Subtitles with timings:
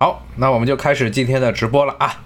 [0.00, 2.22] 好，那我们就开始今天的直播了啊！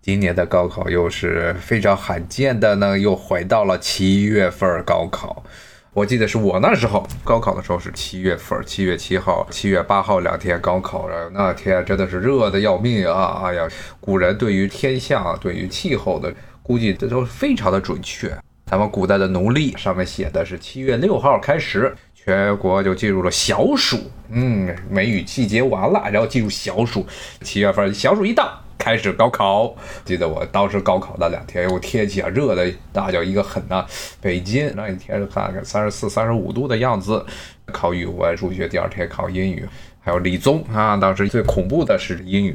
[0.00, 5.44] 今年的高考又是非常罕见的呢，又回到了七月份高考。
[5.92, 13.42] 我记得是我那时候高考的时候是七月份，七月七号、七月八号两天高考，那天真的是热的要命啊！
[13.44, 13.68] 哎呀，
[14.00, 18.34] 古人对于天象、对于气候的估计，这都非常的准确。
[18.64, 21.94] 咱们古代的农历上面写的是七月六号开始。
[22.24, 23.98] 全国就进入了小暑，
[24.28, 27.06] 嗯，梅雨季节完了，然后进入小暑，
[27.40, 29.74] 七月份小暑一到，开始高考。
[30.04, 33.86] 记得我当时高考那两天，哟，天气啊热的那叫一个狠呐！
[34.20, 37.24] 北京那一天看看三十四、三十五度的样子，
[37.72, 39.66] 考语文、数学，第二天考英语，
[40.00, 40.96] 还有理综啊。
[40.98, 42.54] 当时最恐怖的是英语，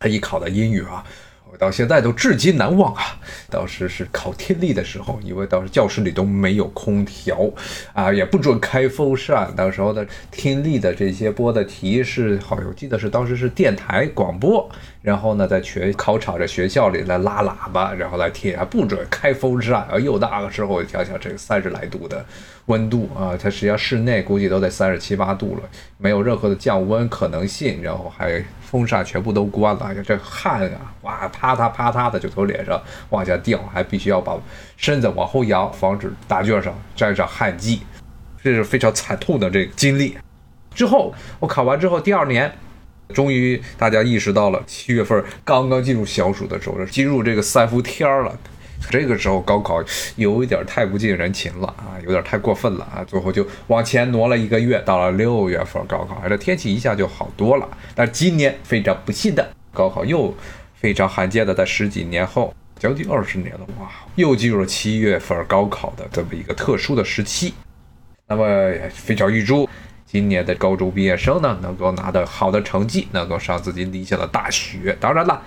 [0.00, 1.04] 他一考的英语啊。
[1.60, 3.20] 到现在都至今难忘啊！
[3.50, 7.50] 当时是考听力的时候，因为当时教室里都没有空调
[7.92, 9.52] 啊，也不准开风扇。
[9.54, 14.66] 当时候的听力的这些播的题是，好像我记得是当时是电台广播，
[15.02, 19.82] 然后呢在全考场的学校里来拉喇叭，然后来听，还不准开风扇。
[19.84, 22.24] 啊，又那个时候，想想这个三十来度的
[22.66, 25.62] 温度啊，它实际上室内估计都在三十七八度了，
[25.98, 28.42] 没有任何的降温可能性，然后还。
[28.70, 34.38] 风扇全部都关了，这汗啊，哇，啪嗒啪嗒的就从脸上往下掉，还必须要把
[34.76, 37.82] 身子往后仰，防止答卷上沾上汗迹，
[38.44, 40.16] 这是非常惨痛的这个经历。
[40.72, 42.52] 之后我考完之后，第二年，
[43.12, 48.38] 终于大家意识到了，七月份刚刚进入小暑的时候，进入这个三伏天了。
[48.88, 49.84] 这个时候高考
[50.16, 53.04] 有一点太不近人情了啊，有点太过分了啊！
[53.06, 57.68] 最后就往前挪了一个月，到了六月份高考，这天气一下就好多了。
[57.94, 60.34] 但今年非常不幸的，高考又
[60.74, 67.52] 非常罕见的在十几年后，将近二十年了，哇，又进入了七月份高考的这么一个特殊的时期。
[68.26, 69.68] 那么非常预祝
[70.10, 74.96] 今年的高中毕业生呢，能够拿到好的成绩，能够上自己理想的大学。
[74.98, 75.40] 当然了。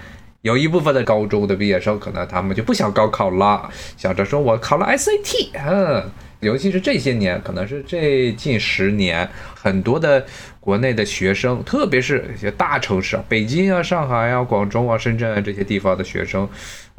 [0.44, 6.03] 有一部分的高中的毕业生，可能他们就不想高考了，想着说我考了 SAT，嗯，
[6.41, 10.25] 尤其是这些年，可能是这近十年，很多的。
[10.63, 16.47] 国内的学生，特别是一些大城市啊，北京啊、上海啊、广州啊、深圳啊这些地方的学生，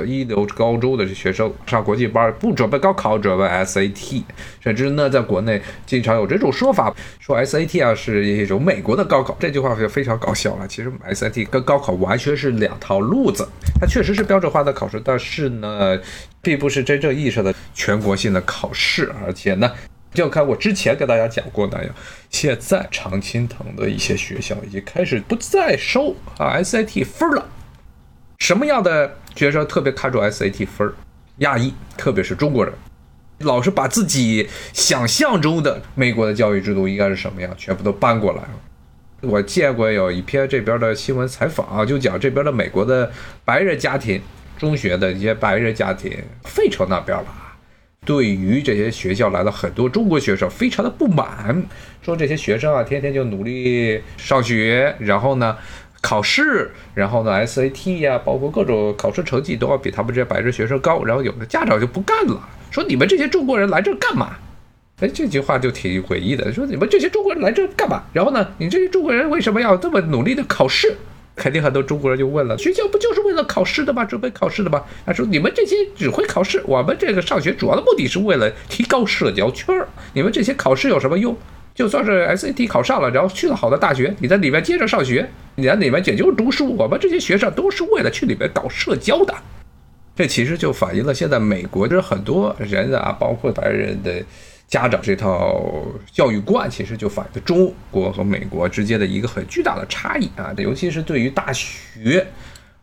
[0.04, 4.22] 一流高中的学生上国际班，不准备高考，准备 SAT，
[4.60, 10.69] 甚至呢，在国内经常有这种说法，说 SAT 啊是一种美国的高考，这句话就非常搞笑了。
[10.69, 13.48] 其实 SAT 跟高考完全是两套路子，
[13.80, 15.98] 它确实是标准化的考试，但是呢，
[16.42, 19.72] 并不是真正意义上的全国性的考试，而且呢。
[20.14, 21.94] 就看我之前跟大家讲过那样，
[22.30, 27.48] 现在常青藤的一些学校已经开始不再收啊 SAT 分了。
[28.38, 30.92] 什么样的学生特别看重 SAT 分？
[31.38, 32.72] 亚裔，特别是中国人，
[33.38, 38.50] 老是把自己想象中的美国的教育制度应该是什么样，全部都搬过来了。
[39.22, 43.10] 我见过有一篇这边的新闻采访啊，就讲这边的美国的
[43.44, 44.22] 白人家庭，
[44.56, 47.26] 中学的一些白人家庭，费城那边了。
[48.04, 51.62] 对于这些学校来了很多中国学生，非常的不满，
[52.03, 55.56] 说这些学生啊，天天就努力上学，然后呢，
[56.00, 64.36] 考试，然后呢，SAT 呀，包括各种考试成绩都要比他们这些白人学生高，然后有的家长就不干了，说你们这些中国人来这干嘛？
[65.00, 68.04] 哎，这句话就挺诡异的，说你们这些中国人来这干嘛？
[68.12, 70.97] 然后呢，你这些中国人为什么要这么努力的考试？
[71.37, 74.05] 肯定很多中国人就问了：学校不就是为了考试的吗？
[74.05, 74.83] 准备考试的吗？
[75.05, 79.89] 他说：你们这些只会考试，我们这个上学主要的目的是为了提高社交圈儿。
[80.12, 81.37] 你们这些考试有什么用？
[81.75, 86.72] 就算是 SAT 考上了，然后去了好的大学，你在里面接着上学，你在里面也就是读书。
[86.77, 89.34] 我们这些学生都是为了去里面搞社交的。
[90.15, 94.22] 这其实就反映了现在美国的很多人啊，包括白人的。
[94.66, 100.52] 家长这套教育观，其实就反映中国和美国之间的一个很巨大的差异啊！
[100.56, 102.26] 尤其是对于大学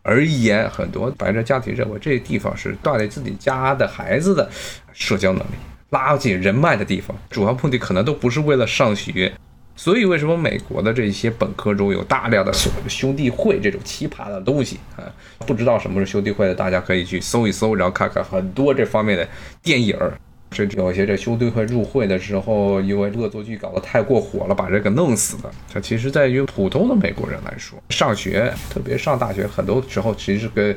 [0.02, 4.48] 而言，很多白人家庭认为这地方是锻炼自己家的孩子的
[4.92, 5.54] 社交能力、
[5.90, 9.30] 拉近人脉的地方，主要目的可能都不是为了上学。
[9.74, 15.04] 所以，为什么美国的这些本科中有大量的所谓的兄弟会这种奇葩的东西啊？
[15.46, 19.26] 不知道什么是兄弟会的，大家可以去搜一搜，然后看看很多这方面的
[19.62, 20.12] 电影儿。
[20.52, 25.50] 甚至有些这兄弟会入会的时候，因为恶作剧搞得太过火了，把人给弄死的。
[25.72, 30.76] 这其实在于普通的美国人来说，上学，特别上大学，很多时候其实跟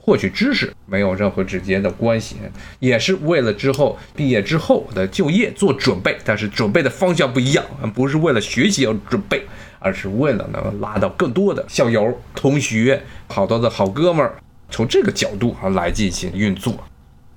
[0.00, 2.36] 获取知识没有任何直接的关系，
[2.78, 6.16] 也是为了之后毕业之后的就业做准备。
[6.24, 7.64] 但是准备的方向不一样，
[7.94, 9.42] 不是为了学习而准备，
[9.78, 14.34] 而是为了能拉到更多的校友、同学、好多的好哥们儿，
[14.70, 16.74] 从这个角度啊来进行运作。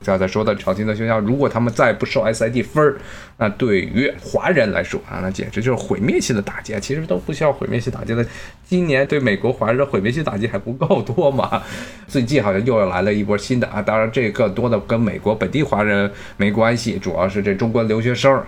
[0.06, 2.98] 刚才说的朝廷的学校，如果他们再不收 SID 分儿，
[3.38, 6.74] 那对于华人来说啊，那简直就是毁灭性的打击。
[6.80, 8.26] 其实都不需要毁灭性打击的，
[8.66, 11.62] 今年对美国华人的毁灭性打击还不够多吗？
[12.08, 18.44] 最近好像又要来了一波新的啊，当然这个多的跟美国本地华人没关系，主要是这中国留学生。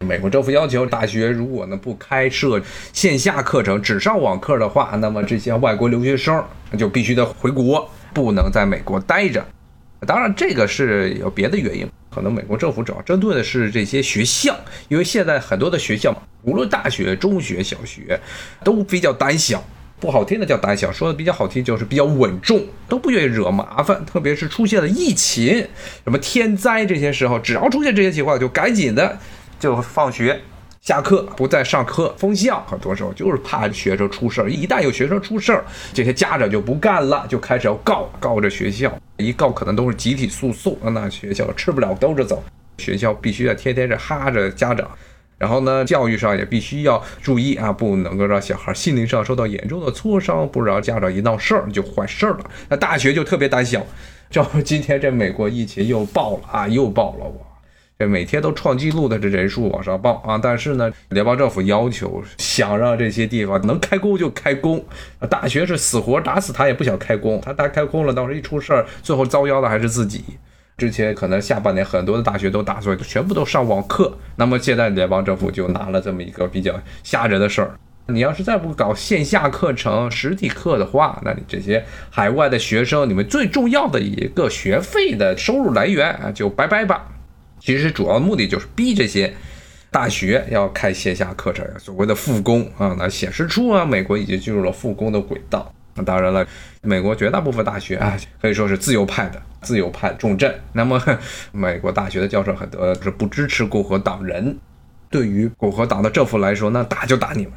[0.00, 2.60] 美国政府要求大学如果呢不开设
[2.92, 6.44] 线下课程，只上网课的话，那么这些外国留学生
[6.76, 9.44] 就必须得回国，不能在美国待着。
[10.04, 14.56] 当然，这个是有别的原因，可能美国政府主要针对的是这些学校，
[14.88, 18.18] 因为现在很多的学校嘛，无论大学、中学、小学，
[18.62, 19.62] 都比较胆小，
[19.98, 24.04] 不好听的叫胆小，说的比较好听就是比较稳重，都不愿意惹麻烦。
[24.04, 25.66] 特别是出现了疫情、
[26.04, 29.18] 什么天灾这些时候，只要出现这些情况，就赶紧的。
[29.60, 30.38] 就放学、
[30.84, 32.62] 下课不再上课，封校。
[32.68, 35.64] 很多时候就是怕学生出事儿，一旦有学生出事儿，
[35.94, 38.94] 这些家长就不干了，就开始要告，告着学校。
[39.16, 42.44] 一告可能都是集体诉讼，那学校吃不了兜着走。
[42.76, 44.86] 学校必须要天天是哈着家长，
[45.38, 52.50] 然后呢，教育上也必须要注意啊，不能够让小孩心灵上受到严重的挫伤，不然家长一闹事儿就坏事儿了。
[52.68, 53.80] 那大学就特别胆小，
[54.28, 57.53] 就今天这美国疫情又爆了啊，又爆了我。
[58.06, 60.38] 每天都创纪录的这人数往上报啊！
[60.42, 64.84] 但是呢，联邦政府要求想让这些地方能开工就开工，
[65.28, 70.24] 大学是死活打死他也不想开工，他他开工了，到时候一出事儿，最后遭殃的还是自己。
[70.76, 76.74] 之前可能下半年很多的大学都打算全部都上网课，那么现在联邦政府就拿了这么一个比较
[77.04, 77.78] 吓人的事儿：
[78.08, 87.06] 你要是再不搞线下课程、实体课的话，那你这些海外的学生，你们最重要的一个学费的收入来源啊，就拜拜吧。
[87.64, 89.32] 其实主要目的就是逼这些
[89.90, 95.72] 大学要开线下课程，所谓的复工啊，那显示出啊，美国已经进入了复工的轨道。
[95.94, 96.46] 那当然了，
[96.82, 100.54] 美国绝大部分大学啊，可以说是自由派的，自由派重镇。
[100.74, 101.02] 那么，
[101.52, 104.58] 美国大学的教授很多是不支持共和党人。
[105.08, 107.52] 对于共和党的政府来说，那打就打你们。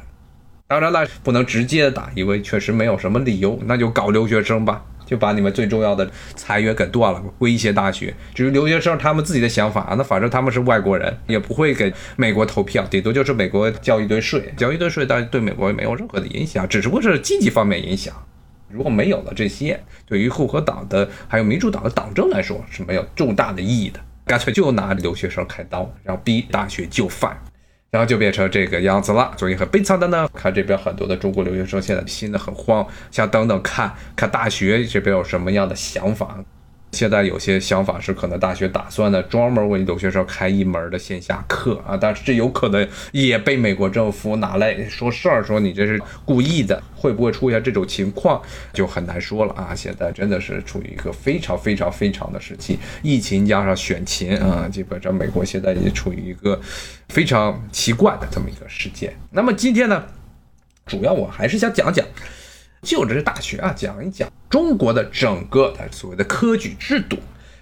[0.66, 4.82] 当然了，不能直接打，因为确实没有什么理由，那就搞留学生吧。
[5.08, 8.14] 就把你们最重要的财源给断了，威胁大学。
[8.34, 18.14] 至于留学生他们自己的想法，那反正他们是外国人，也不会给美国投票，顶多就是美国交一堆税，交一堆税，但对美国没有任何的影响，只不过是经济方面影响。
[18.70, 27.42] 如果没有了这些，对于共和党的还有民主党的党政来说是没有重大的意义的，干脆就拿留学生开刀，然后逼大学就范。
[27.90, 30.28] 然后就变成这个样子了，所以很悲惨的呢。
[30.34, 36.38] 看这边很多的中国留学生现在心的很慌，想等等看看大学这边有什么样的想法。
[36.92, 48.40] 现在有些想法是，可能大学打算呢专门为留学生开一门的线下课啊，但是这有可能也被美国政府拿来说事儿，说你这是故意的，会不会出现这种情况
[48.72, 49.74] 就很难说了啊。
[49.74, 56.58] 现在真的是处于一个非常非常非常的时期，疫情加上选情啊，基本上美国现在也处于一个
[57.10, 59.14] 非常奇怪的这么一个事件。
[59.30, 60.04] 那么今天呢，
[60.86, 62.04] 主要我还是想讲讲。
[62.80, 67.18] 就着这大学啊，讲一讲中国的整个它所谓的科举制度。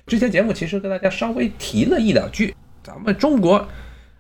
[0.07, 3.69] 之前节目其实跟大家稍微提了一两句，咱们中国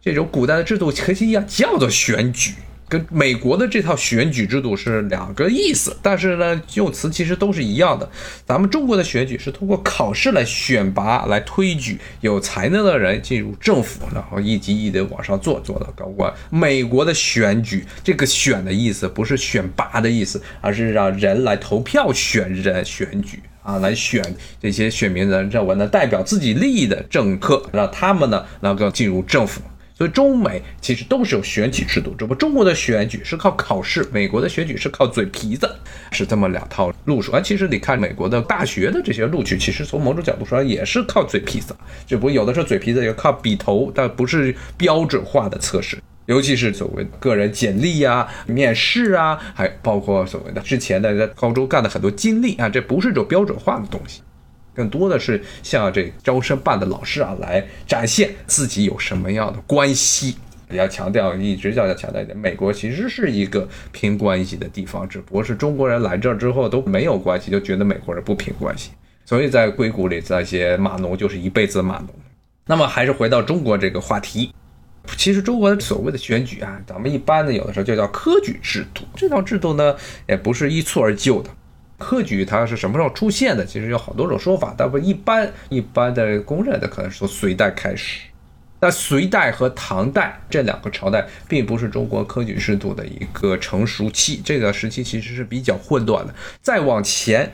[0.00, 2.54] 这种古代的制度核心一样，叫做选举。
[2.88, 8.08] 跟美国的这套选举制度是两个意思，但是呢，用词其实都是一样的。
[8.44, 16.32] 咱们中国的选举是通过考试来选拔、来推举有才能的人进入政府，然后一级一级往上做，做到高官。
[16.48, 24.22] 美国的选举，这个“选”的意思不是选拔的意思，而是让人来投票选人，选举啊，来选
[24.62, 29.60] 这些选民人认为呢代表自己利益的政客，让他们呢能够进入政府。
[29.96, 35.66] 所以中美其实都是有选举制度，只不过中国的选举是靠考试，美国的选举是靠嘴皮子，
[36.12, 37.32] 是这么两套路数。
[37.32, 41.74] 而其实你看美国的大学的这些录取，其实从某种角度上也是靠嘴皮子，
[42.06, 54.20] 只不过有的时候嘴皮子也靠笔头，但不是标准化的测试，尤其是所谓个人简历啊、面试啊，还包括所谓的之前的在高中干的很多经历啊，这不是一种标准化的东西。
[54.76, 60.36] 更多的是向这招生办的老师啊来展现自己有什么样的关系。
[60.70, 68.90] 要强调，一直要要强调一点，美国其实是一个拼关系的地方，只不过是中国人来这儿之后都没有关系，就觉得美国人不拼关系。
[69.24, 72.08] 所以在硅谷里，那些码农就是一辈子码农。
[72.66, 74.52] 那么还是回到中国这个话题，
[75.16, 79.04] 其实中国的所谓的选举啊，咱们一般呢有的时候就叫科举制度。
[79.14, 79.94] 这套制度呢
[80.28, 81.50] 也不是一蹴而就的。
[81.98, 83.64] 科举它是什么时候出现的？
[83.64, 88.20] 其实有好多种说法，但不一般一般的公认的可能是从隋代开始。
[88.78, 96.34] 那隋代和唐代这两个朝代并不是中国科举制度的一个成熟期，这个时期其实是比较混乱的。
[96.60, 97.50] 再往前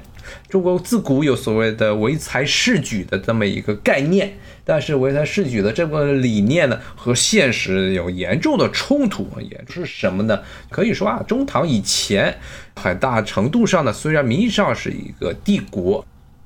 [0.49, 9.29] 中国自古有所谓的唯才是举的这么一个概念，但是唯才是举的这个理念呢，和现实有严重的冲突。
[9.41, 10.41] 也是什么呢？
[10.71, 12.39] 可以说啊，中唐以前
[12.77, 16.05] 很大程度上呢，虽然名义上是一个帝国。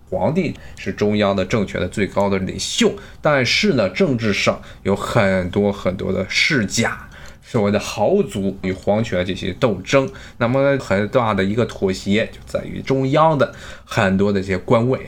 [0.09, 7.06] 皇帝是中央的政权的最高的领袖，但是呢，政治上有很多很多的世家，
[7.47, 10.07] 所谓的豪族与皇权这些斗争。
[10.39, 14.99] 那么很大的一个妥协就在于中央的很多的这些官位，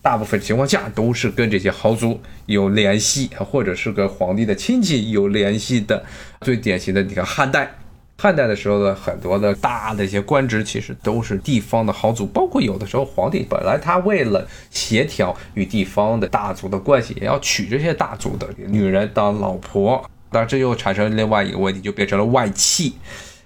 [0.00, 6.04] 大部分情况下都是跟这些豪族有联系，或者是跟皇帝的亲戚有联系的。
[6.42, 7.74] 最典型的，你看汉代。
[8.22, 22.94] 汉代的时候呢，很多的大的一些官职其实都是地方的豪族，包括有的时候皇帝本来他为了协调与地方的大族的关系，也要娶这些大族的女人当老婆，但这又产生另外一个问题，就变成了外戚，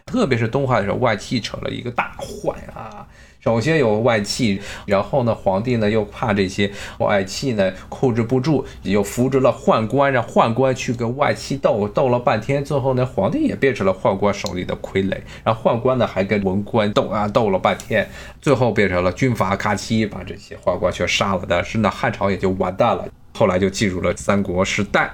[0.07, 3.07] 特别是东汉的时候，外戚成了一个大患啊。
[3.41, 18.09] 首先有外戚，然后呢，皇帝呢又怕这些外戚呢控制不住，又扶植了宦官，让宦官去跟外戚斗，斗了半天，最后呢，皇帝也变成了宦官手里的傀儡，然后宦官呢还跟文官斗啊，斗了半天，
[18.41, 25.11] 最后变成了军阀咔嚓，把这些宦官全杀了，但是呢，汉朝也就完蛋了，后来就进入了三国时代。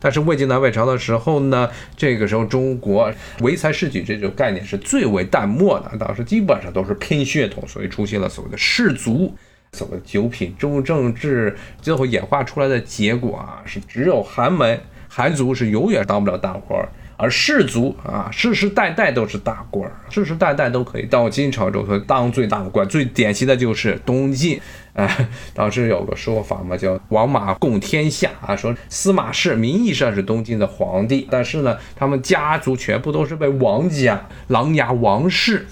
[0.00, 9.34] 但是魏晋南北朝的时候呢，这个时候中国唯才是举这种概念是最为淡漠的，当时基本上都是拼血统，所以出现了所谓的士族，
[9.72, 16.88] 所谓九品中正制，最后演化出来的结果啊，是只有寒门寒族是永远当不了大官。
[17.18, 22.88] 而士族啊，世世代代都是大官，世世代代都可以到晋朝之后当最大的官。
[22.88, 24.60] 最典型的就是东晋，
[24.94, 25.10] 啊，
[25.52, 35.66] 当时有个说法嘛，叫王马共天下啊，说司马氏名义上是东晋的皇帝，但是呢，他们家族全部都是被王家琅琊王氏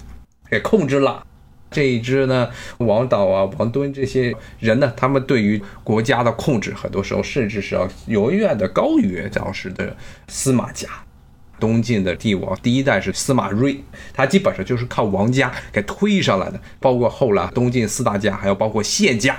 [0.51, 1.23] 给控制了。
[1.71, 2.49] 这一支呢，
[2.79, 9.95] 王导啊、王敦这些人呢，他们对于国家的控制，很多时候甚至是要远远的高于当时的
[10.27, 10.89] 司马家。
[11.59, 13.83] 东晋的帝王第一代是司马睿，
[14.13, 19.37] 他基本上就是靠王家给推上来的，包括后来东晋四大家，还有包括谢家。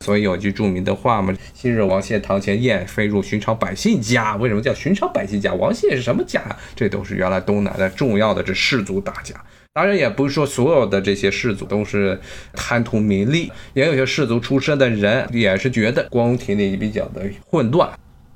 [0.00, 5.54] 所以有句著名的话嘛：“昔日王谢堂前燕，飞入寻常百姓家。”为什么叫寻常百姓家？
[5.54, 6.42] 王谢是什么家？
[6.74, 9.32] 这都是原来东南的重要的这士族大家。
[9.72, 12.20] 当然，也不是说所有的这些士族都是
[12.52, 17.88] 贪图名利，也有些士族出身的人也是觉得宫廷里比较的混乱，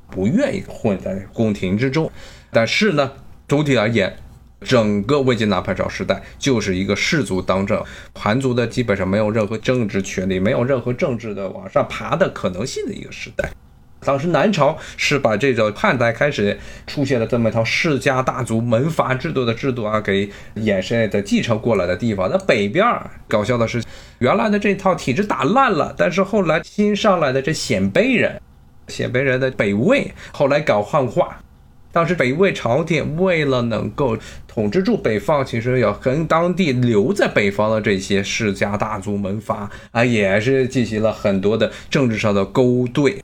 [0.09, 2.09] 不愿意混在宫廷之中。
[2.57, 3.13] 但是呢，
[3.47, 4.17] 总体而言，
[4.63, 7.85] 整个魏晋南北朝时代就是一个士族当政，
[8.15, 13.51] 盘族的基本上没有任何政治权利，没有任何政治的往上爬的可能性的一个时代。
[14.01, 22.31] 当时南朝是把这个汉代开始出现了这么一套世家大族门阀制度的制度啊，给衍生的继承过来的地方。
[22.31, 22.87] 那北边
[23.29, 23.83] 搞笑的是，
[24.21, 28.41] 原来的这套体制打烂了，但是后来新上来的这鲜卑人，
[28.89, 31.43] 鲜卑人的北魏后来搞汉化。
[31.97, 43.17] 当时北魏朝廷为了能够统治住北方，其实要跟当地留在北方的这些世家大族门阀啊，也是进行了很多的政治上的勾兑。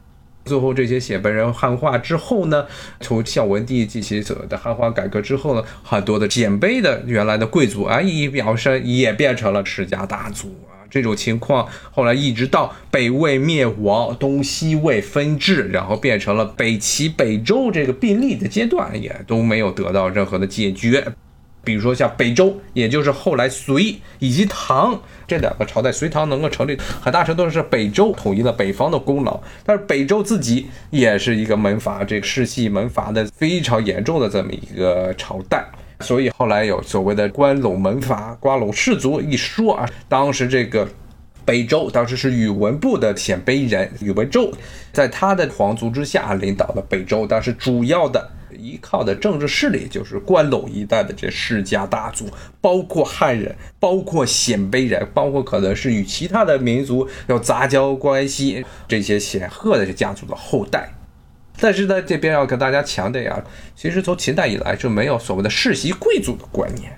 [0.46, 2.64] 最后这些鲜卑人汉化之后呢，
[3.00, 10.50] 从孝文帝进行所谓的汉化改革之后呢，很多的鲜卑的原来的贵族啊，一表身也变成了世家大族。
[10.92, 21.02] 这种情况后来一直到北魏灭亡、东西魏分治，然后变成了北齐、北周这个并立的阶段，也都没有得到任何的解决。
[21.64, 29.40] 比如说像北周，也就是后来隋以及唐这两个朝代，隋唐能够成立，很大程度上是北周统一了北方的功劳。
[29.64, 35.64] 但是北周自己也是一个门阀，这个世系门阀的非常严重的这么一个朝代。
[36.02, 39.88] 所以后来有所谓的“关陇门阀、关陇士族”一说啊。
[40.08, 40.86] 当时这个
[41.44, 44.52] 北周，当时是宇文部的鲜卑人宇文周，
[44.92, 47.26] 在他的皇族之下领导了北周。
[47.26, 52.26] 当时主要的依靠的政治势力就是关陇一带的这世家大族，
[52.60, 60.92] 包括汉人，包括鲜卑人，包括可能是与其他的民族有杂交关系这些显赫的家族的后代。
[61.62, 63.40] 但是呢，这边要跟大家强调呀，
[63.76, 66.90] 其实从秦代以来就没有所谓的世袭贵族的观念。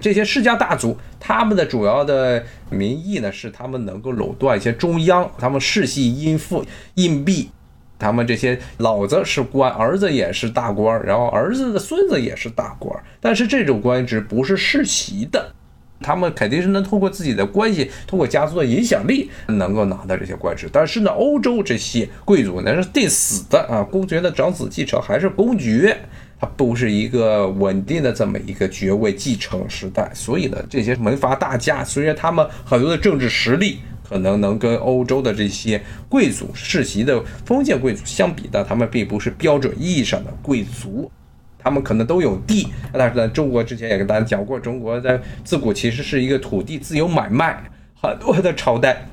[0.00, 7.50] 这些世家大族，他们的主要的民意呢，是他们能够垄断一些中央，他们世袭荫赋硬币，
[7.98, 15.52] 他们这些老子是官，儿子也是大官，然后儿子的孙子也是大官，但是这种官职不是世袭的。
[16.00, 20.68] 他们肯定是能通过自己的关系，通过家族的影响力，能够拿到这些官职。
[20.72, 25.98] 但是呢，欧洲这些贵族那是定死的啊，公爵的长子继承还是公爵，
[26.40, 30.10] 它不是一个稳定的这么一个爵位继承时代。
[30.14, 33.78] 所以呢，这些门阀大家虽然他们很多的政治实力
[34.08, 41.10] 可能能跟欧洲的这些贵族世袭的封建贵族相比的，他们并不是标准意义上的贵族，
[41.58, 47.62] 他们可能都有地，但是呢，中国之前也跟大家讲过，中国在自古其实是一个土地自由买卖，
[48.00, 49.06] 很多的朝代。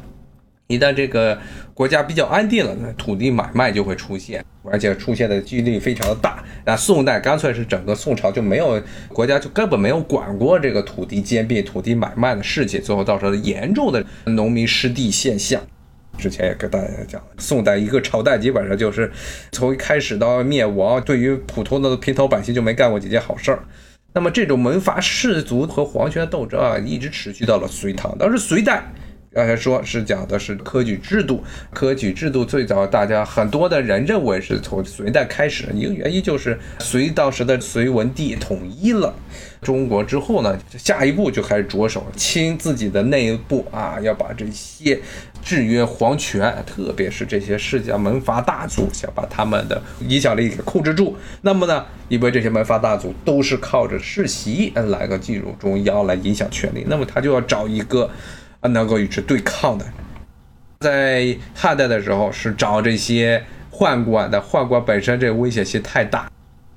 [0.67, 1.37] 一旦这个
[1.75, 6.43] 国家比较安定了，那土地买卖就会出现，而且出现的几率非常的大。
[6.65, 15.61] 那宋代干脆是整个宋朝就没有国家就根本没有管过这个土地兼并、土地买卖的事情，最后造成了严重的农民失地现象。
[16.17, 19.11] 之前也跟大家讲，宋代一个朝代基本上就是
[19.51, 23.63] 从一开始到灭亡，对于普通的平头百姓就没干过几件好事儿。
[24.13, 28.83] 那么这种门阀士族和皇权的斗争啊，一直持续到了隋唐，当时隋代。
[29.35, 39.13] 刚才说是讲的是科举制度，科举制度最早大家很多的人认为是从隋代开始，一个原因就是隋当时的隋文帝统一了
[39.61, 44.97] 中国之后呢，下一步就开始着手清自己的内部啊，要把这些
[45.43, 51.13] 制约皇权，特别是这些世家门阀大族，想把他们的影响力给控制住。
[51.41, 58.09] 那么呢，因为这些门阀大族都是靠着世袭来个进入中央来影响权力，那么他就要找一个。
[58.73, 59.85] 能够与之对抗的，
[60.79, 66.29] 在汉代的时候是找这些宦官的，宦官本身这个危险性太大，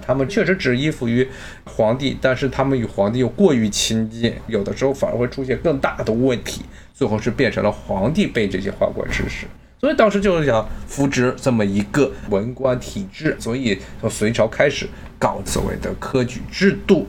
[0.05, 1.29] 他们确实只依附于
[1.65, 6.63] 皇帝，但是他们与皇帝又过于亲近，有的时候反而会出现更大的问题，
[6.95, 9.47] 最后是变成了皇帝被这些宦官指使，
[9.81, 17.07] 所以当时就是想扶植这么一个文官体制，所以从隋朝开始搞所谓的科举制度。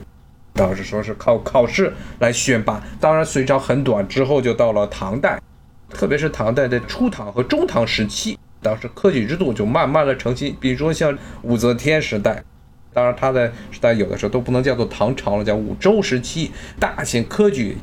[0.60, 5.40] 当时说是靠考试来选拔，当然隋朝很短，之后就到了唐代，
[5.88, 10.54] 特别是唐代的初唐和中唐时期，当时科举制度就慢慢的成型。
[10.60, 12.44] 比如说像武则天时代，
[12.92, 17.78] 当然他的时代有的时候都不能叫做唐朝了，叫武周时期，大型科举，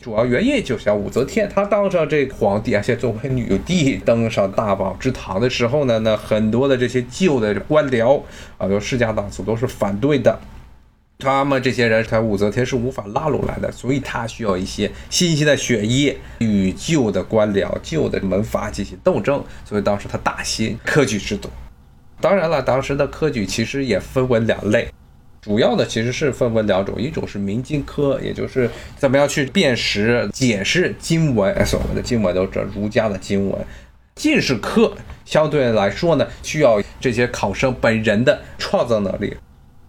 [0.00, 8.22] 主要原因就像武则天，她当上这皇帝，而且作为女帝登上大宝之堂的时候呢，那很多的这些旧的官僚
[8.56, 10.40] 啊，就世家大族都是反对的。
[11.22, 19.42] 他们这些人，他武则天是无法拉拢来的，所以他需要一些新鲜的血液与旧的官僚、旧的门阀进行斗争。
[19.64, 21.48] 所以当时他大兴科举制度。
[22.20, 24.88] 当然了，当时的科举其实也分为两类，
[25.40, 33.64] 主要的其实是分为两种，一种是明经科，也就是怎么样去辨识、解释经文，所谓的经文都是儒家的经文。
[34.14, 34.92] 进士科
[35.24, 39.34] 相对来说呢，需要这些考生本人的创造能力。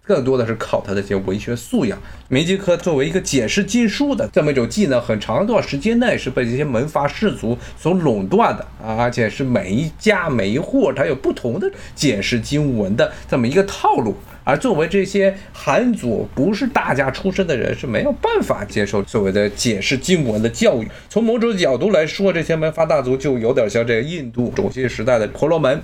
[0.06, 1.98] 更多的是靠他的一些文学素养。
[2.28, 14.14] 明经科作为一个解释经书的这么一种技能，很长一段时间内是被这些门阀士族所垄断的啊，而且是每一家每一户它有不同的解释经文的这么一个套路。
[14.46, 20.88] 而作为这些寒族不是大家出身的人，是没有办法接受所谓的解释经文的教育。
[21.08, 25.82] 从某种角度来说，这些门阀大族就有点像这个印度种姓时代的婆罗门。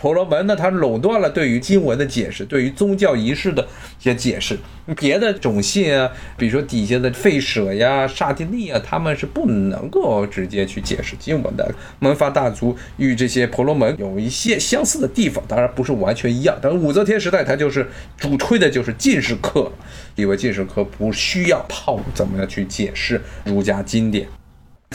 [0.00, 3.62] 婆罗门呢，它垄断了对于经文的解释，对于宗教仪式的
[3.98, 4.58] 一些解释。
[4.96, 11.70] 别的种姓啊，比如说底下的吠舍呀、刹帝利啊，他们是不能够直接去解释经文的。
[11.98, 16.58] 门阀大族与这些婆罗门有一些相似的地方，当然不是完全一样。
[16.62, 17.86] 但武则天时代，它就是
[18.16, 19.70] 主推的就是进士科，
[20.14, 24.26] 因为进士科不需要套路，怎么样去解释儒家经典。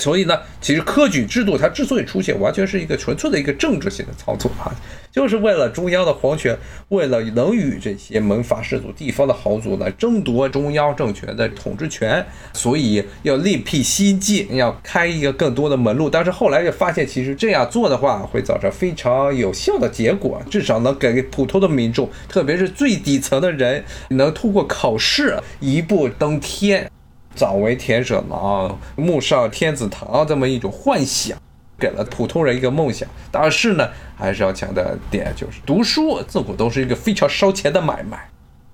[0.01, 4.67] 所以呢，其实科举制度它之所以出现，完全是一个纯粹的一个政治性的操作啊，
[5.09, 6.55] 就是为了中央的皇权，
[6.89, 16.09] 为了能与这些门阀士族、地方的豪族来争夺中央政权的统治权，所以要另辟蹊径，要开一个更多的门路。
[16.09, 26.91] 但是后来就发现，其实这样做的话，会造成非常有效的结果，至少能给普通的民众，特别是最底层的人，能通过考试一步登天。
[27.35, 31.37] 早为田舍郎，暮上天子堂，这么一种幻想，
[31.77, 33.07] 给了普通人一个梦想。
[33.31, 38.29] 但是呢，还是要强调点，就是读书自古都是一个非常烧钱的买卖。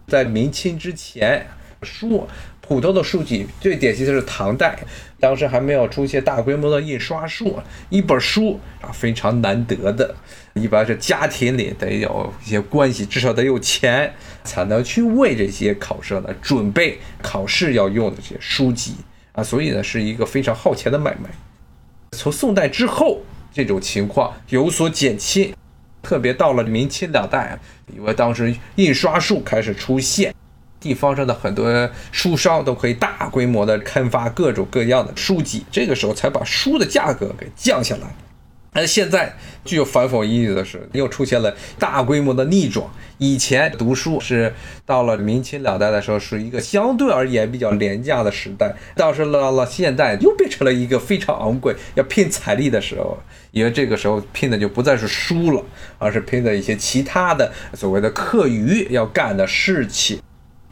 [0.07, 1.47] 在明清之前，
[1.81, 2.27] 书
[2.61, 4.79] 普通的书籍最典型的是唐代，
[5.19, 10.15] 当时还没有出现大规模的印刷术，一本书啊非常难得的。
[10.53, 18.95] 一般是家庭里得有一些关系，至少得有钱，才能去为这些考生呢准备考试要用的这些书籍
[19.31, 21.29] 啊，所以呢是一个非常耗钱的买卖。
[22.11, 23.21] 从宋代之后，
[23.53, 25.53] 这种情况有所减轻，
[26.01, 27.57] 特别到了明清两代，
[27.95, 30.33] 因为当时印刷术开始出现，
[30.81, 38.13] 地方上的很多书商都可以大规模的刊发各种各样的书籍，这个时候才把书的价格给降下来。
[38.73, 42.85] 而现在具有反讽意义的是，又出现了大规模的逆转。
[43.17, 44.53] 以前读书是
[44.85, 53.17] 到了明清两代的时候，是一个相对而言比较廉价的时代，倒是到了现代又变成了一个非常昂贵、要拼财力的时候。
[53.51, 55.61] 因为这个时候拼的就不再是书了，
[55.97, 60.21] 而是拼的一些其他的所谓的课余要干的事情。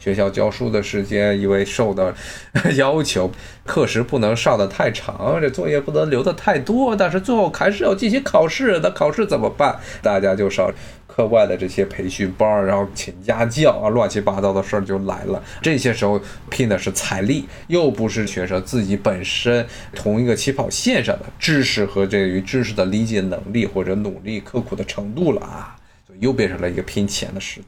[0.00, 2.12] 学校教书的时间，因为受到
[2.76, 3.30] 要求，
[3.64, 8.80] 课时不能上的太长，这作业不能留的太多，但是最后还是要进行考试。
[8.82, 9.78] 那考试怎么办？
[10.02, 10.72] 大家就上
[11.06, 15.42] 课外的这些培训班，然后请家教啊，乱七八糟的事儿就来了。
[15.60, 25.76] 这些时候拼的是财力，又不是学生自己本身同一个起跑线上的知识和这于知识的理解能力或者努力刻苦的程度了啊，
[26.20, 27.66] 又变成了一个拼钱的时代。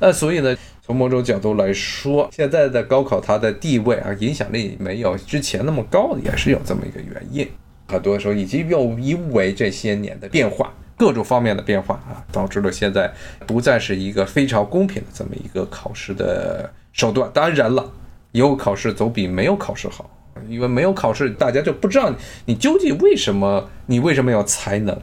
[0.00, 0.56] 那所以呢？
[0.82, 7.46] 从某种角度来说，现在的高考它的地位啊，影响力没有之前那么高，也是有这么一个原因。
[7.86, 13.12] 很多时候，以及又因为这些年的变化，各种方面的变化啊，导致了现在
[13.46, 17.30] 不再是一个非常公平的这么一个考试的手段。
[17.32, 17.92] 当然了，
[18.32, 20.10] 有考试总比没有考试好，
[20.48, 22.12] 因为没有考试，大家就不知道
[22.46, 25.00] 你究竟为什么，你为什么有才能。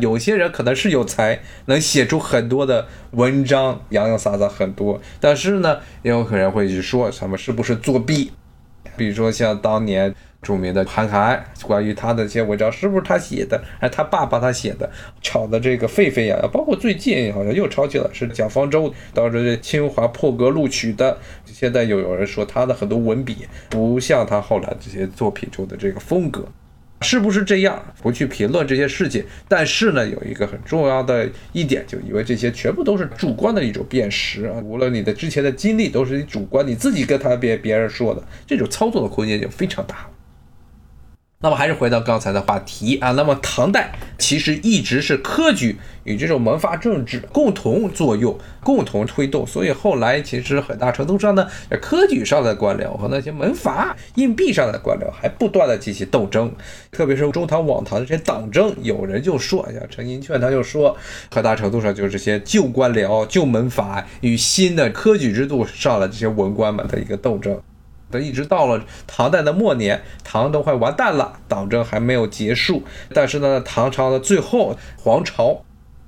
[0.00, 5.00] 有些人可能是有才，能写出很多的文章，洋洋洒洒很多。
[5.20, 8.32] 但是呢，也有可能会去说他们是不是作弊。
[8.96, 16.50] 比如说像当年著名的韩寒，关于他的一些文章是不是他写的，还他爸帮他写的，吵得这个沸沸扬扬。
[16.50, 21.16] 包括最近好像又吵起来，是蒋方舟当时清华破格录取的。
[21.44, 26.44] 现在又有人说他的很多文笔不像他后来这些作品中的这个风格。
[27.00, 27.80] 是不是这样？
[28.02, 34.60] 不去评论这些事情，但是呢，有一个很重要的一点，就以为这些全部都是主观的一种辨识啊。
[34.64, 40.08] 无论你的之前的经历都是你主观，你自己跟他别别人说的，这种操作的空间就非常大。
[41.40, 51.48] 那么还是回到刚才的话题啊，那么唐代其实一直是科举与这种门阀政治共同作用、共同推动，所以后来其实很大程度上呢，
[51.80, 56.52] 科举上的官僚和那些门阀、硬币上的官僚还不断的进行斗争，
[56.90, 60.96] 特别是中唐、往唐的这些党争，有人就说，像陈寅恪他就说，
[61.30, 67.60] 很大程度上就是这些旧官僚、旧门阀与新的科举制度上的这些文官们的一个斗争。
[68.10, 72.82] 等一直到了唐代的末年，唐都快完蛋了，党争还没有结束。
[73.14, 75.64] 但是呢，唐朝的最后，皇朝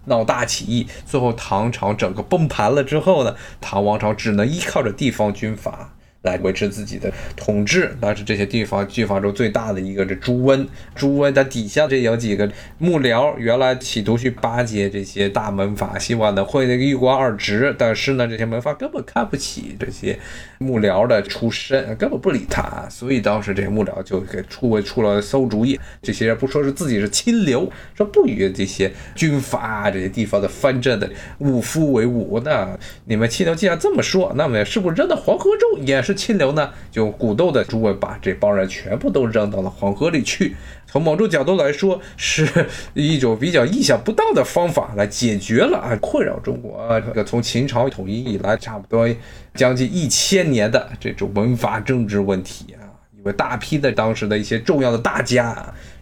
[0.07, 5.93] 闹大起义，最后唐朝整个崩盘了之后呢，唐王朝只能依靠着地方军阀。
[6.23, 20.19] 来维持自己的统治，但是这些地方军阀中最大的一个是朱温，朱温他底下这有几个幕僚，原来企图去巴结这些大门阀，希望能会那个一官二职，但是呢，这些门阀根本看不起这些
[20.63, 36.11] 幕僚的出身，根本不理他，所以当时这幕僚就给出为出了馊主意，这些人不说是自己是清流，说不与这些军阀这些地方的藩镇的武夫为伍，那你们清流既然这么说，那么是不是扔到黄河中也是？
[36.21, 40.55] 清流呢，就鼓动的诸位把这帮人全部都扔到了黄河里去。
[40.91, 49.09] 从某种角度来说，是一种比较意想不到的方法来解决了啊困扰中国这个从秦朝统一以来差不多
[49.55, 52.83] 将近一千年的这种文化政治问题啊。
[53.17, 55.55] 因为大批的当时的一些重要的大家，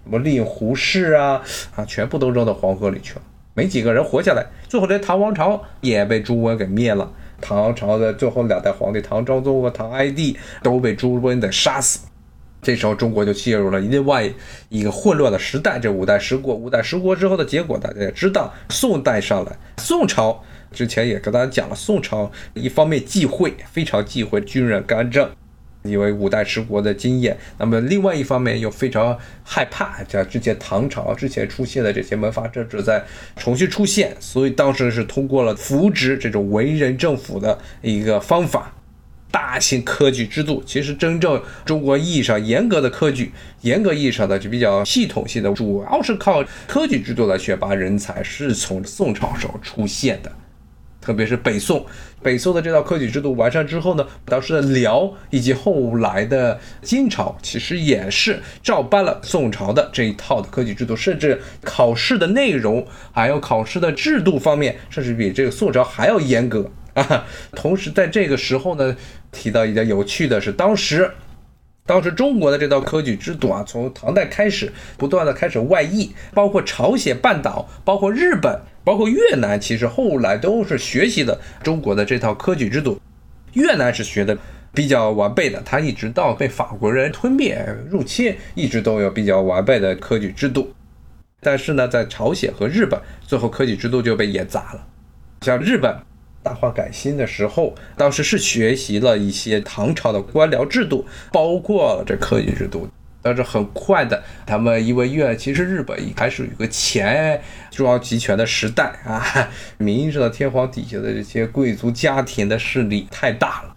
[0.04, 1.42] 什么令狐氏啊
[1.74, 3.22] 啊，全部都扔到黄河里去了，
[3.52, 4.46] 没几个人活下来。
[4.68, 7.12] 最后这唐王朝也被朱温给灭了。
[7.40, 12.06] 唐朝的最后两代皇帝唐昭宗和唐哀帝都被朱温给杀死，
[12.68, 14.30] 这时候中国就进入了另外
[14.68, 15.78] 一个混乱的时代。
[15.78, 18.52] 这五代十国，五代十国之后的结果大家也知道。
[18.68, 25.30] 宋代上来，宋朝之前也跟大家讲了，宋朝一方面忌讳，非常忌讳军人干政。
[25.84, 33.02] 因为五代十国的经验，那么另外一方面又非常害怕，像之前唐朝之前出现的这些门阀政治在
[33.36, 38.74] 重新出现，所以当时是通过了扶植这种文人政府的一个方法，
[39.30, 40.62] 大型科举制度。
[40.66, 50.32] 其实真正中国意义上严格的科举，严格意义上的就比较系统性的，主要是靠科举制度来选拔人才，是从宋朝时候出现的。
[51.00, 51.86] 特别是北宋，
[52.22, 67.26] 北宋的这套科举制度完善之后呢，当时的辽以及后来的金朝，其实也是照搬了宋朝的这一套的科举制度，甚至考试的内容还有考试的制度方面，甚至比这个宋朝还要严格啊。
[67.54, 68.96] 同时，在这个时候呢，
[69.32, 71.10] 提到一点有趣的是，当时，
[71.86, 78.60] 当时中国的这套科举制度啊，从唐代开始不断的开始外溢，包括朝鲜半岛，包括日本。
[78.84, 82.98] 包括越南，其实后来都是学习的中国的这套科举制度。
[83.52, 84.38] 越南是学的
[84.72, 90.72] 比较完备的，它一直到被法国人吞灭入侵，一直都有比较完备的科举制度。
[91.42, 94.86] 但是呢，在朝鲜和日本，最后科举制度就被演砸了。
[95.42, 95.94] 像日本
[96.42, 102.88] 大化改新的时候，当时是学习了一些唐朝的官僚制度，包括这科举制度。
[103.20, 113.74] 但是很快的，他们因为越其实日本还是有个前中央集权的时代啊， 明治的天皇底下的这些贵族家庭的势力太大了。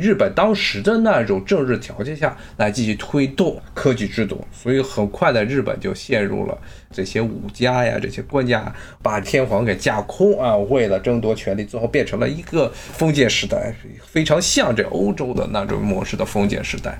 [0.00, 6.58] 日本当时的那种政治条件下来继续推动科举制度，所以很快的日本就陷入了
[6.90, 16.98] 这些武家呀、这些官家把天皇给架空啊，为了争夺权力，最后变成了一个封建时代，非常像这欧洲的那种模式的封建时代。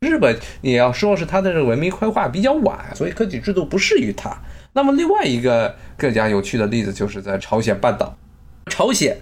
[0.00, 4.34] 日本你要说是它的这个文明开化比较晚，所以科举制度不适于它。
[4.72, 8.16] 那么另外一个更加有趣的例子就是在朝鲜半岛，
[8.66, 9.16] 朝鲜。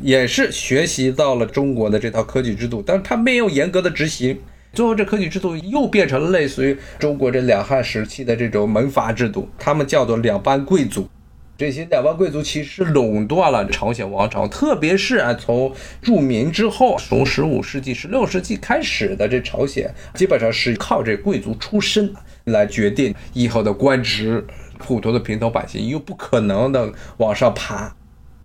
[0.00, 4.38] 也是学习到了中国的这套科举制度，但是他没有严格的执行，
[4.72, 11.08] 最后这科举制度又变成了类似于中国这两汉时期的这种门阀制度，他们叫做两班贵族。
[11.56, 22.12] 这些两班贵族其实垄断了朝鲜王朝，特别是啊从入明之后，从十五世纪、十六世纪开始的这朝鲜，基本上是靠这贵族出身
[22.46, 24.44] 来决定以后的官职，
[24.78, 27.94] 普通的平头百姓又不可能的往上爬。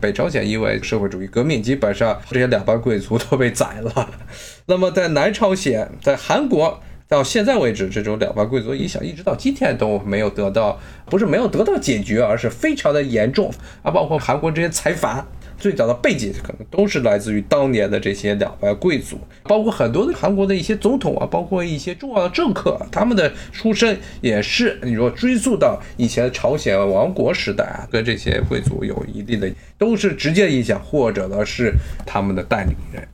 [0.01, 4.09] 北朝鲜因为社会主义革命，基本上这些两班贵族都被宰了。
[4.67, 13.91] 那么在南朝鲜，在韩国，到现在为止，这种两班贵族影响一直到今天都没有得到，不是没有得到解决，而是非常的严重啊！
[13.91, 15.27] 包括韩国这些财阀。
[15.59, 31.73] 最早的背景可能都是来自于当年的这些两外贵族，包括很多的韩国的一些总统啊，包括一些重要的政客，他们的出身也是，你说追溯到以前朝鲜王国时代啊，跟这些贵族有一定的都是直接影响，或者呢是
[32.05, 33.05] 他们的代理人。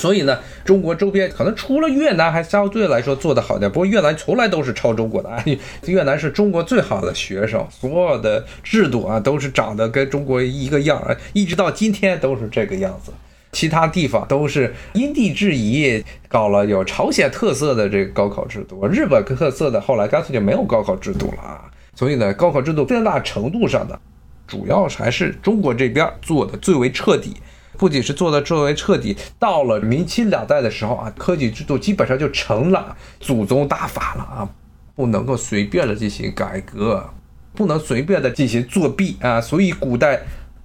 [0.00, 5.30] 所以呢，中国周边可能除了越南还相对来说做得好点，不过越南从来都是抄中国的。
[5.84, 13.12] 越南是中国最好的学生，所有的制度啊都是长得跟中国一个样，一直到今天都是这个样子。
[13.52, 21.64] 其他地方都是因地制宜搞了有朝鲜特色的这个高考制度，日本特色的后来干脆就没有高考制度了啊。
[21.94, 23.98] 所以呢，高考制度最大程度上的，
[24.46, 27.36] 主要还是中国这边做的最为彻底。
[27.80, 34.48] 不仅是做的最为彻底，到了明清两代的时候啊，科举制度基本上就成了祖宗大法了啊，
[34.94, 37.08] 不能够随便的进行改革，
[37.54, 40.20] 不能随便的进行作弊啊，所以古代。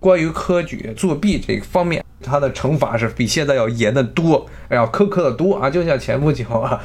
[0.06, 5.68] 关于科举作弊这方面，他的惩罚是比现在要严的多，要苛刻的多啊！
[5.68, 6.80] 就像前不久啊，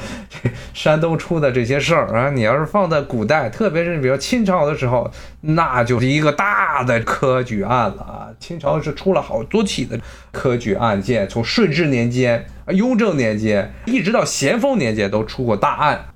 [0.73, 5.11] 山东出的这些事儿啊，你要是放在古代，特别是比如清朝的时候，
[5.43, 8.33] 那就是一个大的科举案了啊！
[8.41, 10.01] 清朝是出了好多起的
[10.33, 16.07] 科举案件，从顺治年间、雍正年间，一直到咸丰年间都出过大案。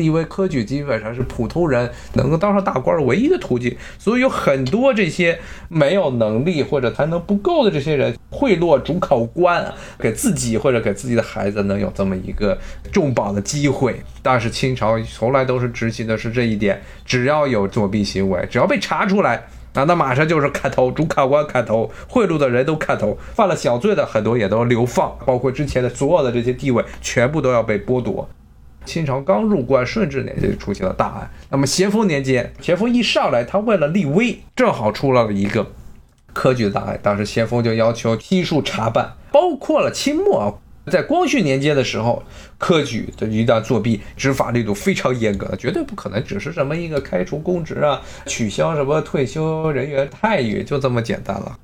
[0.00, 12.56] 因为科举基本上是普通人能够当上大官唯一的途径，所以有很多这些没有能力或者才能不够的这些人贿赂主考官，给自己或者给自己的孩子能有这么一个
[12.92, 14.00] 重榜的机会。
[14.22, 28.28] 但是清朝从来都是执行的是这一点，只要有作弊行为，只要被查出来啊，那马上就是砍头，主考官砍头，贿赂的人都砍头，犯了小罪的很多也都流放，包括之前的所有的这些地位全部都要被剥夺。
[28.84, 31.30] 清朝刚入关，顺治年间就出现了大案。
[31.50, 35.66] 那么咸丰年间，咸丰一上来，他为了立威，正好出了一个
[36.32, 36.98] 科举的大案。
[37.02, 40.46] 当时咸丰就要求悉数查办，包括了清末啊，
[40.90, 42.22] 在光绪年间的时候，
[42.58, 51.56] 科举的一旦作弊，执法力度非常严格，绝对不可能只是什么一个开除公职啊，取消什么退休人员待遇，就这么简单了，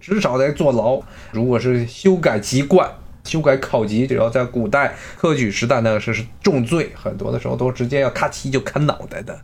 [0.00, 1.00] 至少得坐牢。
[1.32, 2.90] 如果是修改籍贯。
[3.26, 9.38] 修改考级，只要在古代科举时代，那是是重罪，很多的时候都直接要咔嚓就砍脑袋的。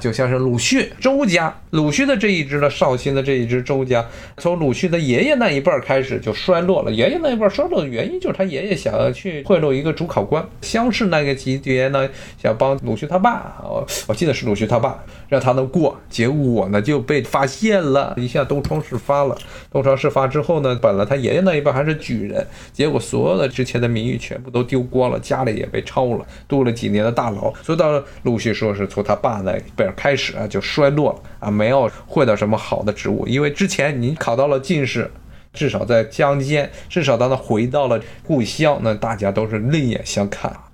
[0.00, 4.06] 就像是鲁迅周家，鲁迅的这一支呢，绍兴的这一支周家，
[4.36, 6.92] 从鲁迅的爷爷那一辈儿开始就衰落了。
[6.92, 12.08] 爷爷那一辈衰落的原因就是他爷爷想要去贿赂一个主考官，乡试那个级别呢，
[12.40, 19.36] 想帮鲁迅他爸，我我记得是鲁迅他爸，让他能过，结果呢就被发现了，一下东窗事发了。
[19.72, 27.52] 东窗事发之后呢，本来他爷爷那一辈还是举人，结果所有的之前的名誉全部都丢光了，家里也被抄了，坐了几年的大牢。
[27.64, 29.87] 所以到鲁迅说是从他爸那辈。
[29.92, 35.10] 开始啊就衰落了啊，没有获得什么好的职务，因为之前你考到了进士，
[35.52, 40.64] 至少在乡间，至少当他回到了故乡，那大家都是另眼相看啊。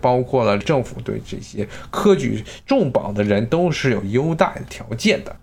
[0.00, 5.34] 包括了政府对这些科举重榜的人都是有优待条件的，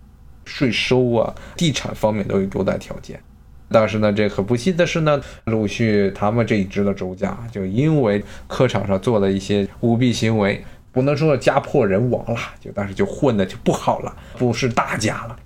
[0.46, 3.20] 税收啊、地产方面都有优待条件。
[3.68, 10.64] 但是呢，这很不幸的是呢，陆续他们这一支的周家就因为科场上做了一些舞弊行为。
[10.96, 15.36] 不能说家破人亡了，就但是就混的就不好了，不是大家了。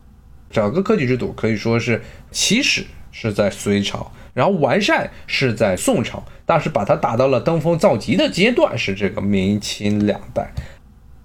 [0.49, 10.53] 整个科举制度可以说是起始是在隋朝，然后完善是在宋朝，但是把它打到了登峰造极的阶段是这个明清两代。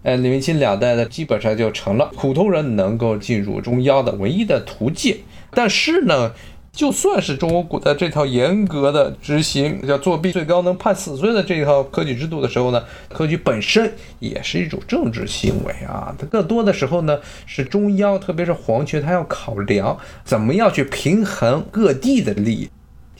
[0.01, 5.19] 呃，明清两代呢，基本上就成了普通人能够进入中央的唯一的途径。
[5.51, 6.33] 但是呢，
[6.75, 16.13] 就算是中国古代这套严格的执行，叫作弊最高能判死罪的这一套科举制度的时候呢，科举本身也是一种政治行为啊。
[16.19, 22.69] 它更多的时候呢，是中央，特别是皇权，它要考量怎么样去平衡各地的利益。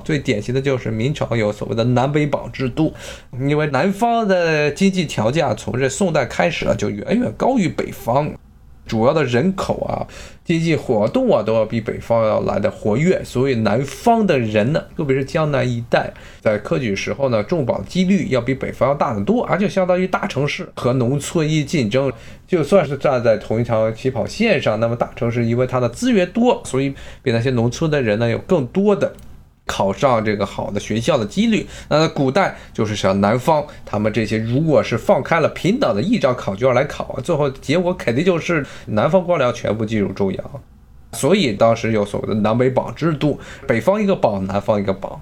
[0.04, 2.94] 最典型的就是明朝有所谓的南北榜制度，
[3.40, 8.32] 因为南方的经济条件从这宋代开始啊就远远高于北方，
[8.86, 10.06] 主要的人口啊、
[10.44, 22.12] 经济活动啊都要比北方要来的活跃，所以南方的人呢，特别是江南一带，在科举时候呢中榜几率要比北方要大得多，而且相当于大城市和农村一竞争，
[22.48, 26.94] 就算是站在同一条起跑线上，那么大城市因为它的资源多，所以
[27.24, 29.14] 比那些农村的人呢有更多的。
[29.66, 40.62] 考上这个好的学校的几率，那古代就是像南方，他们这些如果是放开了平等的一张考卷来考，最后结果肯定就是南方官僚全部进入中央，
[41.14, 45.20] 所以当时有所谓的南北榜制度，北方一个榜，南方一个榜。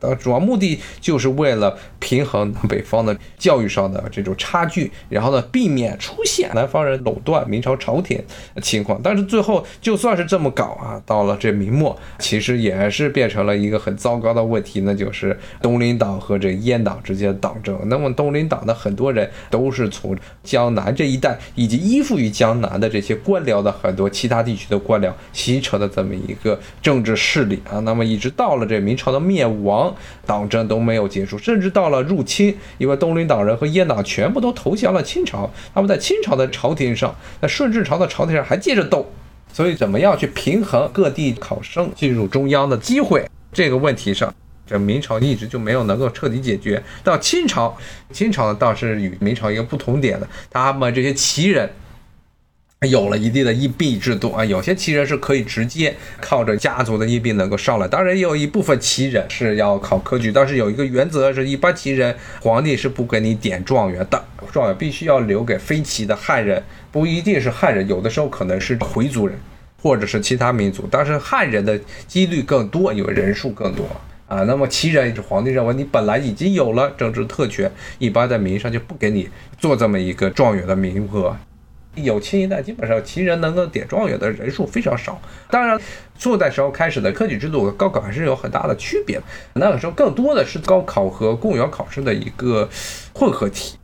[0.00, 8.16] 呃，主要目的就是为了平衡北方的教育上的这种差距，然后呢，避免出现南方人垄断明朝朝廷
[8.54, 9.00] 的情况。
[9.02, 17.78] 但是最后就算是这么搞啊，到了这明末，其实也是变成了一个很糟糕的问题，那就是东林党和这阉党之间的党争。
[17.84, 27.78] 那么东林党的很多人都是从江南这一带，以及依附于江南的这些官僚的很多其他地区的官僚形成的这么一个政治势力啊。
[27.80, 29.89] 那么一直到了这明朝的灭亡。
[30.26, 39.10] 党争都没有结束，甚至到了入侵，因为东林党人和阉党全部都投降了清朝，他们在清朝的朝廷上，在顺治朝的朝廷上还接着斗，
[39.52, 44.34] 所以怎么样去平衡各地考生进入中央的机会这个问题上，
[44.66, 46.82] 这明朝一直就没有能够彻底解决。
[47.02, 47.76] 到清朝，
[48.12, 51.70] 清朝呢倒是与明朝一个不同点的，他们这些旗人。
[52.88, 69.38] 有了一定的义币制度啊，有些旗人是可以直接靠着家族的义币能够上来，当然也有一部分旗人是要考科举，但是有一个原则是，一般旗人皇帝是不给你点状元的，状元必须要留给非旗的汉人，不一定是汉人，有的时候可能是回族人
[69.82, 73.84] 或者是其他民族，但是汉人的几率更多，因为人数更多
[74.26, 74.42] 啊。
[74.44, 81.36] 那么旗人，皇帝认为你本来已经有了政治特权，一般在名义上就不给你做这么一个状元的名额。
[81.96, 85.20] 有清一代，基本上旗人能够点状元的人数非常少。
[85.50, 85.78] 当然，
[86.16, 89.20] 宋代时候开始的科举制度和高考还是有很大的区别。
[89.54, 92.68] 那个时候更多的是高考和公务员考试的一个
[93.12, 93.76] 混合体。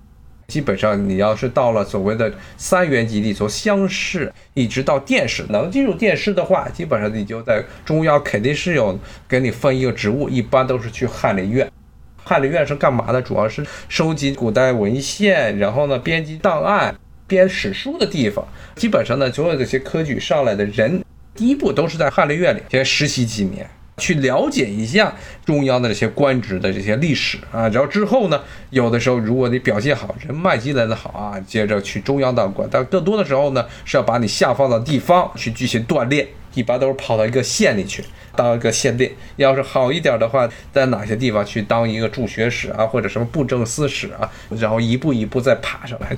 [0.47, 8.97] 基本上，你要是到了所谓的三元及第，从乡试一直到殿试，能进入殿试的话，基本上你就在中央肯定是有
[9.29, 11.69] 给你分一个职务，一般都是去翰林院。
[12.23, 13.21] 翰林院是干嘛的？
[13.21, 16.95] 主要是收集古代文献，然后呢编辑档案。
[17.27, 27.69] 编史书的地方，基本上呢，所有这些科举上来的人，第一步都是在翰林院里先实习几年，去了解一下中央的这些官职的这些历史啊。
[27.69, 32.69] 然后之后呢，有的时候如果你表现好，人脉积累的好啊，接着去中央当官。
[32.71, 38.05] 但更多的时候呢，是要把你下放到地方去进行锻炼，一般都是跑到一个县里去
[38.37, 39.11] 当一个县令。
[39.37, 46.17] 要是好一点的话，在哪些地方去当一个助学使啊，或者什么布政司使啊，然后一步一步再爬上来。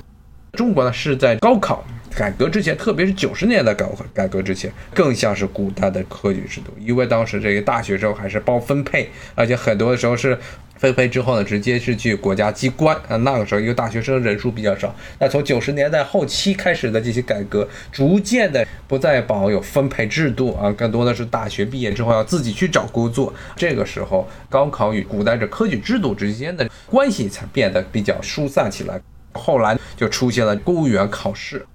[0.53, 1.85] 中国呢是在高考
[2.15, 10.37] 改革之前，特别是九十年代高考改革之前，更像是古代的科举制度，因为当时这个大学生还是包分配，而且很多的时候是
[10.75, 13.15] 分配之后呢，直接是去国家机关啊。
[13.17, 23.31] 那个时候因为大学生人数比较少，那从九十年代后期开始的这些改革，逐渐的不再保有分配制度啊，更多的是大学毕业之后要自己去找工作。
[23.55, 28.99] 这个时候，高考与古代这科举制度之间的关系才变得比较疏散起来。
[29.33, 31.65] 后来就出现了公务员考试，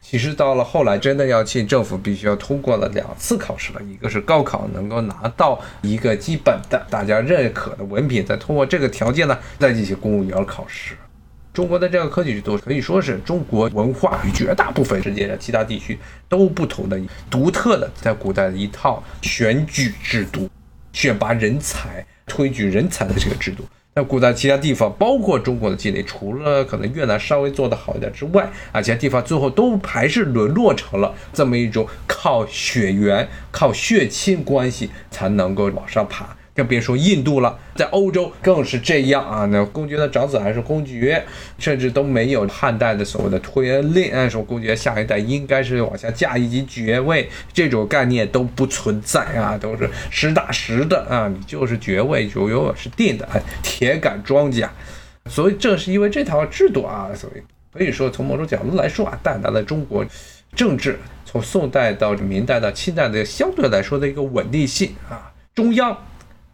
[0.00, 3.80] 其实到了后来，真的要进政府，必须要通过了两次考试了。
[3.84, 10.94] 一个是高考，能够拿到一个基本的大家认可的文凭，再通过这个条件呢，再进行公务员考试。
[11.52, 16.98] 中国的这个科举制度可以说是中国文化与绝大部分世界的其他地区都不同的、
[17.30, 20.48] 独特的，在古代的一套选举制度，
[20.94, 23.64] 选拔人才、推举人才的这个制度。
[23.94, 39.46] 在古代其他地方，包括中国的境内，除了可能越南稍微做得好一点之外，啊，其他地方最后都还是沦落成了这么一种靠血缘、靠血亲关系才能够往上爬，更别说印度了，在欧洲更是这样啊！
[39.46, 41.24] 那公爵的长子还是公爵，
[41.58, 53.26] 甚至都没有汉代的所谓的推恩令，按说公爵下一代应该是往下嫁一级爵位，这种概念都不存在啊，都是实打实的啊，你就是爵位就永远是定的，
[53.62, 54.68] 铁杆庄稼。
[55.30, 57.42] 所以正是因为这套制度啊，所以
[57.72, 60.04] 可以说从某种角度来说啊，带来了中国
[60.54, 65.96] 政治从宋代到明代到清代的相对来说的一个稳定性啊，中央。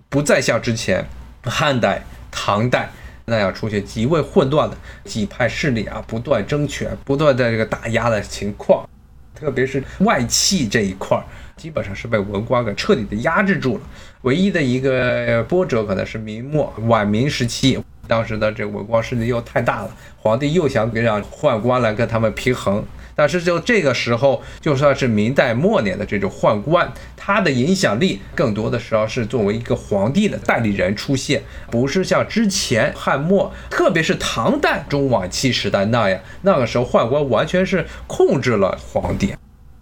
[0.09, 1.05] 不再像之前
[1.45, 2.89] 汉代、唐代
[3.27, 8.89] 那要出现极为混乱的几派势力啊，不断争权、不断的这个打压的情况。
[9.35, 11.23] 特别是外戚这一块儿，
[11.59, 13.83] 基本上是被文官给彻底的压制住了。
[14.23, 22.83] 唯一的一个波折可能是明末晚明时期，当时的这文官势力又太大了，皇帝又想给让宦官来跟他们平衡。
[23.15, 39.35] 但是就这个时候，就算是明代末年的这种宦官，他的影响力更多的时候是作为一个皇帝的代理人出现，不是像之前汉末，特别是唐代中晚期时代那样，那个时候宦官完全是控制了皇帝，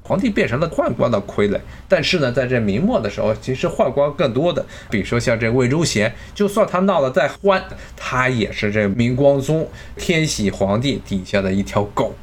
[0.07, 1.59] 皇帝变成了宦官的傀儡。
[1.89, 7.63] 但是呢，在这明末的时候，其实宦官更多的，比如说像这魏忠贤，就算他闹得再欢，
[7.97, 12.15] 他也是这明光宗天禧皇帝底下的一条狗。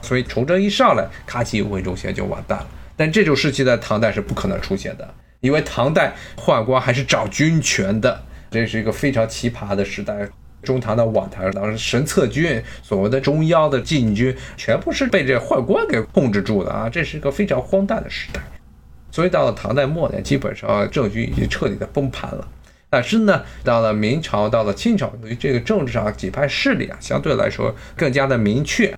[0.00, 2.66] 所以崇祯一上来，卡其魏忠贤就完蛋了。
[2.96, 10.28] 但这种事情在唐代是不可能出现的，因为唐代宦官还是掌军权的，这是一个非常奇葩的时代。
[10.62, 16.88] 中唐的晚唐，当时神策军所谓的中央的禁军，全部是被这宦官给控制住的啊！
[16.88, 18.40] 这是一个非常荒诞的时代。
[19.10, 22.46] 所以到了唐代末年，基本上政局已经彻底的崩盘了。
[22.90, 28.97] 但是呢，到了明朝，到了清朝，由于这个政治上几派势力啊，相对来说更加的明确。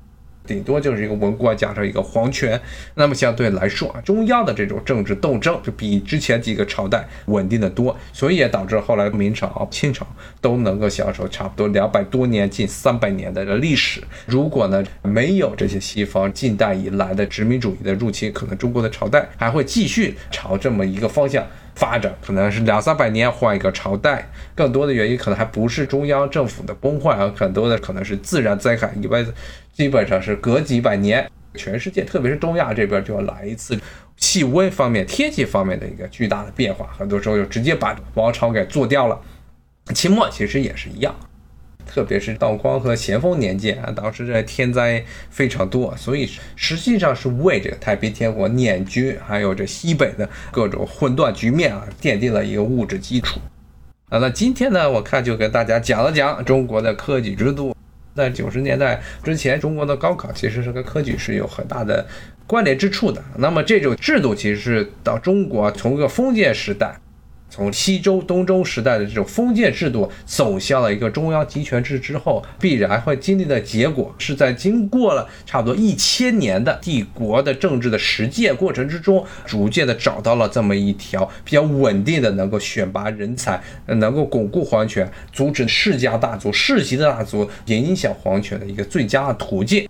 [0.50, 2.60] 顶多就是一个文官加上一个皇权，
[2.96, 10.04] 那么相对来说啊，中央的这种政治斗争就比之前几个朝代稳定的多，所以也导致后来明朝、清朝
[10.40, 14.02] 都能够享受差不多两百多年、近三百年的历史。
[14.26, 24.30] 如果呢没有这些西方近代以来的殖民主义的入侵，可能中国的朝代还会继续朝这么一个方向发展，可能是两三百年换一个朝代。
[24.54, 29.24] 更多的原因可能还不是中央政府的崩坏，而很多的可能是自然灾害以外。
[29.72, 33.78] 基本上是隔几百年，全世界，特别是东亚这边就要来一次
[34.16, 39.18] 气温方面、天气方面的一个巨大的变化，很多时候就直接把王朝给做掉了。
[39.94, 41.14] 清末其实也是一样，
[41.86, 53.40] 特别是道光和咸丰年间啊，当时这天灾非常多，所以实际上是为这个太平天国捻军，还有这西北的各种混乱局面啊，奠定了一个物质基础。
[54.08, 57.74] 啊，那今天呢，我看就跟大家讲了讲中国的科举制度。
[58.12, 62.04] 在九十年代之前，中国的高考其实是跟科举是有很大的
[62.44, 63.22] 关联之处的。
[63.38, 67.00] 那么这种制度其实是到中国从一个封建时代。
[67.50, 89.88] 从西周、东周时代的这种封建制度走向了一个中央集权制之后，必然会经历的结果，是在经过了差不多一千年的帝国的政治的实践过程之中，逐渐的找到了这么一条比较稳定的，能够选拔人才，能够巩固皇权，阻止世家大族、世袭的大族影响皇权的一个最佳的途径。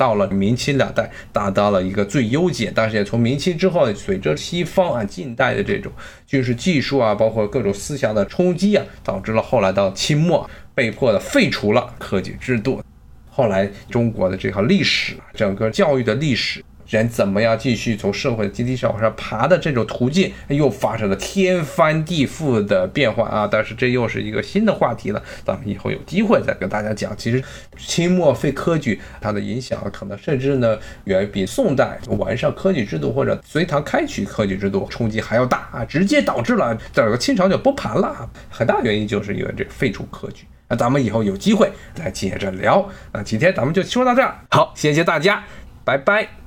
[0.00, 5.92] 到了明清两代，达到了一个最优解，但是也从明清之后，随着西方啊近代的这种
[6.26, 12.82] 军事技术啊，包括各种思想的冲击啊，导致了后来到清末被迫的废除了科举制度。
[13.28, 16.64] 后来中国的这套历史，整个教育的历史。
[16.90, 23.48] 人怎么样继续从社会的阶梯上往上爬的这种途径，又发生了天翻地覆的变化啊！
[23.50, 27.16] 但是这又是一个新的话题了，咱们以后有机会再跟大家讲。
[27.16, 27.42] 其实
[27.78, 35.84] 清末废科举，它的影响可能甚至呢远比宋代完善科举制度或者隋唐开取科举制度冲击还要大啊！
[35.84, 38.28] 直接导致了整个清朝就崩盘了。
[38.50, 40.44] 很大原因就是因为这废除科举。
[40.68, 42.88] 那咱们以后有机会再接着聊。
[43.12, 45.44] 那今天咱们就说到这儿，好，谢谢大家，
[45.84, 46.39] 拜拜。